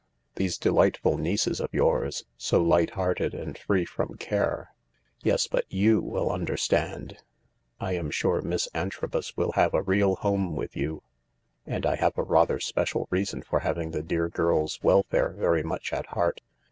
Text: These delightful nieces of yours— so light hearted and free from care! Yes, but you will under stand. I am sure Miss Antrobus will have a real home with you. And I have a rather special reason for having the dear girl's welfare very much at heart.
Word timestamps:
These 0.33 0.57
delightful 0.57 1.19
nieces 1.19 1.59
of 1.61 1.71
yours— 1.71 2.25
so 2.35 2.59
light 2.59 2.89
hearted 2.97 3.35
and 3.35 3.55
free 3.55 3.85
from 3.85 4.17
care! 4.17 4.73
Yes, 5.21 5.45
but 5.45 5.71
you 5.71 6.01
will 6.01 6.31
under 6.31 6.57
stand. 6.57 7.17
I 7.79 7.93
am 7.93 8.09
sure 8.09 8.41
Miss 8.41 8.67
Antrobus 8.73 9.37
will 9.37 9.51
have 9.51 9.75
a 9.75 9.83
real 9.83 10.15
home 10.15 10.55
with 10.55 10.75
you. 10.75 11.03
And 11.67 11.85
I 11.85 11.97
have 11.97 12.17
a 12.17 12.23
rather 12.23 12.59
special 12.59 13.05
reason 13.11 13.43
for 13.43 13.59
having 13.59 13.91
the 13.91 14.01
dear 14.01 14.27
girl's 14.27 14.81
welfare 14.81 15.35
very 15.37 15.61
much 15.61 15.93
at 15.93 16.07
heart. 16.07 16.41